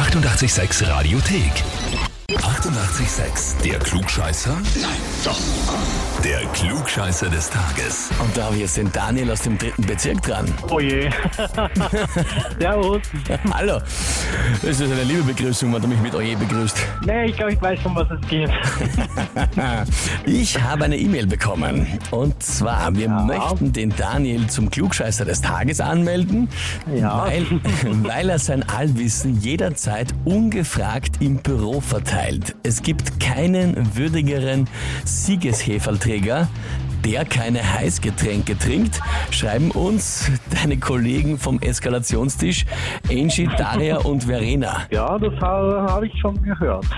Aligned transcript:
886 0.00 0.80
Radiothek. 0.88 2.09
88,6. 2.36 3.60
Der 3.64 3.78
Klugscheißer? 3.80 4.52
Nein, 4.80 4.90
doch. 5.24 5.38
Der 6.22 6.40
Klugscheißer 6.52 7.28
des 7.28 7.50
Tages. 7.50 8.10
Und 8.22 8.36
da 8.36 8.44
habe 8.44 8.54
ich 8.56 8.60
jetzt 8.62 8.76
den 8.76 8.92
Daniel 8.92 9.32
aus 9.32 9.40
dem 9.42 9.58
dritten 9.58 9.82
Bezirk 9.82 10.22
dran. 10.22 10.46
Oh 10.68 10.78
je. 10.78 11.10
Servus. 12.60 13.00
Hallo. 13.52 13.78
Das 14.62 14.80
ist 14.80 14.82
eine 14.82 15.02
liebe 15.04 15.22
Begrüßung, 15.24 15.72
wenn 15.74 15.82
du 15.82 15.88
mich 15.88 16.00
mit 16.00 16.14
Oje 16.14 16.36
begrüßt. 16.36 16.76
Nee, 17.04 17.26
ich 17.26 17.36
glaube, 17.36 17.52
ich 17.54 17.60
weiß, 17.62 17.80
um 17.84 17.96
was 17.96 18.06
es 18.10 18.28
geht. 18.28 18.50
Ich 20.26 20.60
habe 20.60 20.84
eine 20.84 20.96
E-Mail 20.96 21.26
bekommen. 21.26 21.86
Und 22.10 22.42
zwar, 22.42 22.94
wir 22.94 23.08
möchten 23.08 23.72
den 23.72 23.94
Daniel 23.96 24.46
zum 24.48 24.70
Klugscheißer 24.70 25.24
des 25.24 25.40
Tages 25.40 25.80
anmelden, 25.80 26.48
Ja. 26.94 27.24
weil, 27.26 27.46
weil 28.04 28.28
er 28.30 28.38
sein 28.38 28.68
Allwissen 28.68 29.40
jederzeit 29.40 30.08
ungefragt 30.24 31.16
im 31.20 31.36
Büro 31.36 31.80
verteilt. 31.80 32.19
Es 32.62 32.82
gibt 32.82 33.18
keinen 33.18 33.96
würdigeren 33.96 34.68
Siegesheferlträger, 35.04 36.48
der 37.04 37.24
keine 37.24 37.60
Heißgetränke 37.62 38.56
trinkt, 38.58 39.00
schreiben 39.30 39.70
uns 39.70 40.30
deine 40.50 40.78
Kollegen 40.78 41.38
vom 41.38 41.60
Eskalationstisch 41.60 42.64
Angie, 43.10 43.48
Daria 43.56 43.98
und 43.98 44.24
Verena. 44.24 44.82
Ja, 44.90 45.18
das 45.18 45.34
habe 45.40 45.86
hab 45.88 46.02
ich 46.02 46.12
schon 46.20 46.40
gehört. 46.42 46.86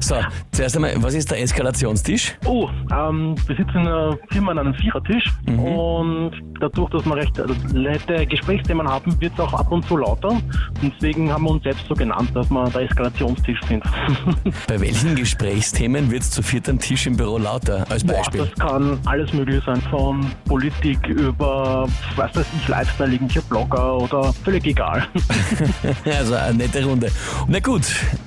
So, 0.00 0.16
zuerst 0.50 0.76
einmal, 0.76 0.94
was 0.96 1.14
ist 1.14 1.30
der 1.30 1.40
Eskalationstisch? 1.40 2.34
Oh, 2.44 2.68
ähm, 2.92 3.34
wir 3.46 3.56
sitzen 3.56 3.78
in 3.78 3.86
einer 3.86 4.18
Firma 4.30 4.52
an 4.52 4.58
einem 4.58 4.74
Vierertisch 4.74 5.24
und 5.46 6.32
dadurch, 6.60 6.90
dass 6.90 7.04
wir 7.04 7.16
recht 7.16 7.38
äh, 7.38 7.46
nette 7.72 8.26
Gesprächsthemen 8.26 8.88
haben, 8.88 9.20
wird 9.20 9.32
es 9.34 9.40
auch 9.40 9.52
ab 9.52 9.70
und 9.70 9.86
zu 9.86 9.96
lauter. 9.96 10.30
Und 10.30 10.92
deswegen 10.94 11.30
haben 11.32 11.44
wir 11.44 11.50
uns 11.50 11.62
selbst 11.62 11.86
so 11.88 11.94
genannt, 11.94 12.30
dass 12.34 12.50
wir 12.50 12.68
der 12.70 12.82
Eskalationstisch 12.82 13.60
sind. 13.68 13.84
Bei 14.68 14.80
welchen 14.80 15.14
Gesprächsthemen 15.14 16.10
wird 16.10 16.22
es 16.22 16.30
zu 16.30 16.42
viert 16.42 16.68
am 16.68 16.78
Tisch 16.78 17.06
im 17.06 17.16
Büro 17.16 17.38
lauter? 17.38 17.84
Als 17.88 18.04
Boah, 18.04 18.14
Beispiel. 18.14 18.40
das 18.40 18.54
kann 18.72 18.98
alles 19.04 19.32
mögliche 19.34 19.62
sein, 19.66 19.82
von 19.90 20.24
Politik 20.46 21.06
über, 21.06 21.86
was 22.16 22.34
weiß 22.34 22.46
ich, 22.56 22.68
Lifestyle, 22.68 23.12
irgendwelche 23.12 23.42
Blogger 23.42 23.98
oder 23.98 24.32
völlig 24.44 24.66
egal. 24.66 25.06
Also 26.04 26.34
eine 26.34 26.54
nette 26.54 26.84
Runde. 26.84 27.10
Na 27.48 27.58
gut, 27.60 27.82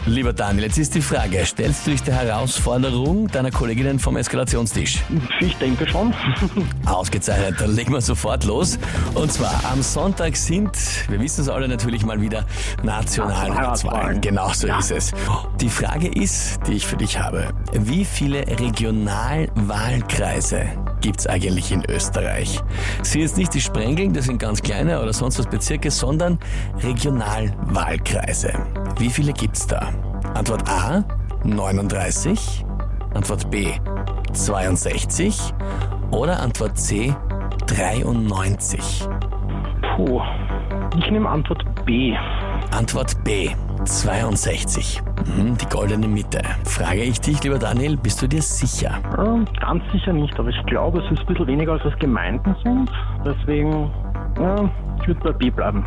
lieber 0.05 0.33
Daniel, 0.33 0.66
jetzt 0.66 0.77
ist 0.77 0.95
die 0.95 1.01
Frage, 1.01 1.45
stellst 1.45 1.88
du 1.88 1.91
dich 1.91 2.03
der 2.03 2.16
Herausforderung 2.16 3.27
deiner 3.27 3.51
Kolleginnen 3.51 3.99
vom 3.99 4.17
Eskalationstisch? 4.17 5.03
Ich 5.39 5.55
denke 5.57 5.88
schon. 5.88 6.13
Ausgezeichnet, 6.85 7.55
dann 7.59 7.75
legen 7.75 7.93
wir 7.93 8.01
sofort 8.01 8.43
los. 8.45 8.77
Und 9.13 9.31
zwar 9.31 9.61
am 9.71 9.81
Sonntag 9.81 10.35
sind, 10.35 10.71
wir 11.09 11.19
wissen 11.19 11.41
es 11.41 11.49
alle 11.49 11.67
natürlich 11.67 12.05
mal 12.05 12.21
wieder, 12.21 12.45
Nationalratswahlen. 12.83 14.21
Genau 14.21 14.51
so 14.53 14.67
ist 14.67 14.91
es. 14.91 15.11
Die 15.59 15.69
Frage 15.69 16.07
ist, 16.07 16.59
die 16.67 16.73
ich 16.73 16.85
für 16.85 16.97
dich 16.97 17.19
habe, 17.19 17.49
wie 17.73 18.05
viele 18.05 18.45
Regionalwahlkreise 18.47 20.34
gibt 21.02 21.19
es 21.19 21.28
eigentlich 21.28 21.72
in 21.72 21.83
Österreich? 21.86 22.59
Es 23.02 23.11
sind 23.11 23.22
jetzt 23.22 23.38
nicht 23.38 23.53
die 23.53 23.61
Sprengeln, 23.61 24.14
das 24.14 24.25
sind 24.25 24.38
ganz 24.38 24.61
kleine 24.61 25.02
oder 25.02 25.14
sonst 25.14 25.39
was 25.39 25.47
Bezirke, 25.47 25.91
sondern 25.91 26.39
Regionalwahlkreise. 26.83 28.53
Wie 28.97 29.09
viele 29.09 29.31
gibt's 29.33 29.66
da? 29.66 29.89
Antwort 30.33 30.67
A, 30.67 31.03
39. 31.44 32.66
Antwort 33.13 33.50
B, 33.50 33.72
62. 34.33 35.39
Oder 36.11 36.41
Antwort 36.41 36.78
C, 36.78 37.16
93. 37.67 39.08
Puh. 39.95 40.22
Ich 40.97 41.11
nehme 41.11 41.30
Antwort 41.30 41.63
B. 41.86 42.13
Antwort 42.72 43.23
B, 43.23 43.52
62. 43.86 45.02
Mhm, 45.38 45.58
die 45.58 45.66
goldene 45.67 46.08
Mitte. 46.08 46.41
Frage 46.66 47.03
ich 47.03 47.22
dich, 47.22 47.44
lieber 47.44 47.59
Daniel, 47.59 47.97
bist 47.97 48.22
du 48.22 48.28
dir 48.28 48.41
sicher? 48.41 49.00
Ganz 49.59 49.83
sicher 49.91 50.14
nicht, 50.14 50.38
aber 50.39 50.50
ich 50.50 50.66
glaube, 50.66 51.00
es 51.00 51.12
ist 51.12 51.22
ein 51.22 51.25
bisschen 51.28 51.47
weniger, 51.47 51.73
als 51.73 51.85
es 51.85 51.97
Gemeinden 52.00 52.56
sind. 52.63 52.91
Deswegen, 53.25 53.90
ja, 54.40 54.69
ich 55.01 55.07
würde 55.07 55.19
bei 55.22 55.31
B 55.33 55.50
bleiben. 55.50 55.85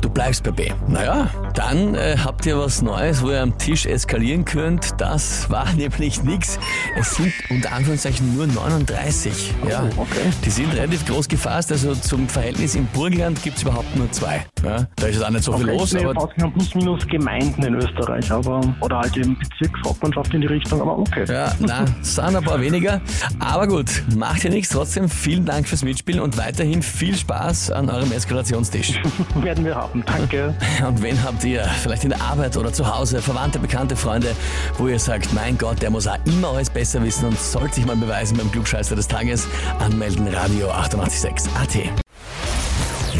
Du 0.00 0.08
bleibst 0.08 0.44
bei 0.44 0.50
B. 0.50 0.70
Naja, 0.88 1.28
dann 1.54 1.94
äh, 1.94 2.16
habt 2.22 2.44
ihr 2.46 2.58
was 2.58 2.82
Neues, 2.82 3.22
wo 3.22 3.30
ihr 3.30 3.40
am 3.40 3.56
Tisch 3.58 3.86
eskalieren 3.86 4.44
könnt. 4.44 5.00
Das 5.00 5.50
war 5.50 5.72
nämlich 5.76 6.22
nix. 6.22 6.58
Es 6.98 7.16
sind 7.16 7.32
unter 7.50 7.72
Anführungszeichen 7.72 8.34
nur 8.36 8.46
39. 8.46 9.54
Ja, 9.68 9.82
Oh, 9.96 10.02
okay. 10.02 10.30
Die 10.44 10.50
sind 10.50 10.72
relativ 10.74 11.06
groß 11.06 11.28
gefasst. 11.28 11.72
Also 11.72 11.94
zum 11.94 12.28
Verhältnis 12.28 12.74
im 12.74 12.86
Burgenland 12.86 13.42
gibt's 13.42 13.62
überhaupt 13.62 13.94
nur 13.96 14.10
zwei. 14.12 14.44
Ja, 14.64 14.86
da 14.96 15.06
ist 15.06 15.14
jetzt 15.16 15.24
auch 15.24 15.30
nicht 15.30 15.42
so 15.44 15.52
viel 15.52 15.68
Okay, 15.68 15.78
los, 15.78 15.92
ich 15.92 15.98
nehme 15.98 16.10
aber 16.10 16.22
ausgenommen 16.24 16.54
plus 16.54 16.74
minus 16.74 17.06
Gemeinden 17.06 17.62
in 17.64 17.74
Österreich, 17.74 18.30
aber 18.30 18.60
oder 18.80 18.98
halt 18.98 19.16
eben 19.16 19.36
Bezirkshauptmannschaft 19.38 20.34
in 20.34 20.40
die 20.42 20.46
Richtung, 20.46 20.80
aber 20.80 20.98
okay. 20.98 21.24
Ja, 21.28 21.52
na, 21.58 21.84
sind 22.00 22.36
ein 22.36 22.44
paar 22.44 22.60
weniger. 22.60 23.00
Aber 23.40 23.66
gut, 23.66 23.86
macht 24.16 24.44
ja 24.44 24.50
nichts. 24.50 24.70
Trotzdem 24.70 25.08
vielen 25.08 25.44
Dank 25.44 25.66
fürs 25.68 25.82
Mitspielen 25.82 26.20
und 26.20 26.38
weiterhin 26.38 26.82
viel 26.82 27.16
Spaß 27.16 27.70
an 27.72 27.90
eurem 27.90 28.12
Eskalationstisch. 28.42 29.00
Werden 29.36 29.64
wir 29.64 29.74
haben. 29.74 30.04
Danke. 30.04 30.54
Und 30.86 31.02
wen 31.02 31.22
habt 31.22 31.44
ihr 31.44 31.64
vielleicht 31.82 32.04
in 32.04 32.10
der 32.10 32.20
Arbeit 32.20 32.56
oder 32.56 32.72
zu 32.72 32.92
Hause, 32.92 33.22
Verwandte, 33.22 33.58
bekannte 33.58 33.94
Freunde, 33.96 34.34
wo 34.78 34.88
ihr 34.88 34.98
sagt, 34.98 35.32
mein 35.32 35.56
Gott, 35.56 35.80
der 35.80 35.90
muss 35.90 36.06
auch 36.06 36.18
immer 36.24 36.48
alles 36.48 36.70
besser 36.70 37.02
wissen 37.02 37.26
und 37.26 37.38
sollte 37.38 37.76
sich 37.76 37.86
mal 37.86 37.96
beweisen 37.96 38.36
beim 38.36 38.50
Klugscheißer 38.50 38.96
des 38.96 39.06
Tages, 39.06 39.46
anmelden 39.78 40.26
Radio 40.28 40.70
886 40.70 41.52
AT. 41.54 41.74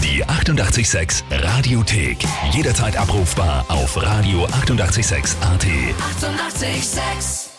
Die 0.02 0.24
88,6 0.24 1.22
Radiothek. 1.30 2.18
Jederzeit 2.52 2.96
abrufbar 2.96 3.64
auf 3.68 3.96
radio886.at. 3.96 5.64
88,6. 5.64 6.62
Eighty-eight, 6.62 6.82
sex. 6.82 7.51